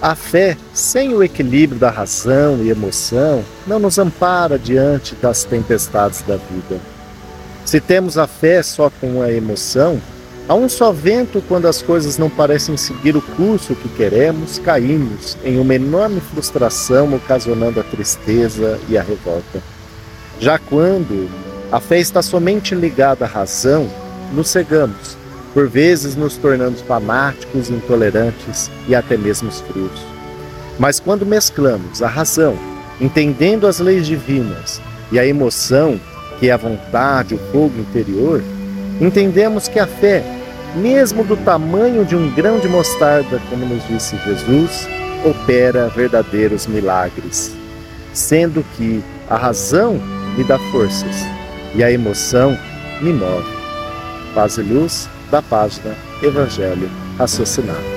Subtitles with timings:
[0.00, 6.22] A fé, sem o equilíbrio da razão e emoção, não nos ampara diante das tempestades
[6.22, 6.78] da vida.
[7.64, 10.00] Se temos a fé só com a emoção,
[10.48, 15.36] a um só vento, quando as coisas não parecem seguir o curso que queremos, caímos
[15.42, 19.60] em uma enorme frustração, ocasionando a tristeza e a revolta.
[20.38, 21.28] Já quando
[21.72, 23.90] a fé está somente ligada à razão,
[24.32, 25.16] nos cegamos,
[25.56, 30.06] por vezes nos tornando fanáticos, intolerantes e até mesmo frios.
[30.78, 32.58] Mas quando mesclamos a razão,
[33.00, 35.98] entendendo as leis divinas, e a emoção,
[36.38, 38.42] que é a vontade, o fogo interior,
[39.00, 40.22] entendemos que a fé,
[40.74, 44.86] mesmo do tamanho de um grão de mostarda, como nos disse Jesus,
[45.24, 47.56] opera verdadeiros milagres,
[48.12, 49.98] sendo que a razão
[50.36, 51.24] me dá forças
[51.74, 52.58] e a emoção
[53.00, 53.56] me move.
[54.34, 57.95] Paz e luz da página Evangelho Raciocinado.